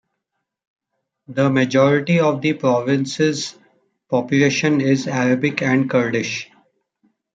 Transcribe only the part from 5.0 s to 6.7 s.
Arabic and Kurdish.